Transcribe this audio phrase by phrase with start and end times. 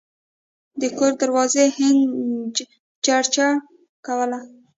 [0.81, 2.55] د کور دروازې هینج
[3.05, 3.47] چرچره
[4.05, 4.39] کوله.